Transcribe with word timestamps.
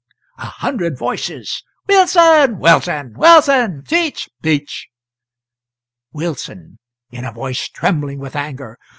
A 0.39 0.47
Hundred 0.47 0.97
Voices. 0.97 1.63
"Wilson! 1.87 2.57
Wilson! 2.57 3.13
Wilson! 3.15 3.83
Speech! 3.85 4.31
Speech!" 4.39 4.87
Wilson 6.11 6.79
[in 7.11 7.23
a 7.23 7.31
voice 7.31 7.69
trembling 7.69 8.17
with 8.17 8.35
anger]. 8.35 8.79